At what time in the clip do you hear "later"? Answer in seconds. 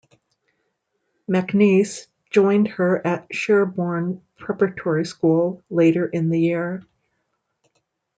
5.69-6.07